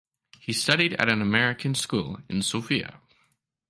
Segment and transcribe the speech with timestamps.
[0.39, 2.99] He studied at an American school in Sofia.